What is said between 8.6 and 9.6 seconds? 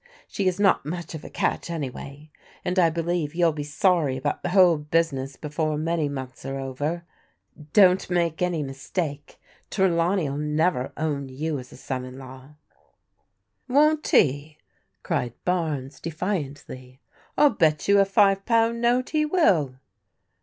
mistake;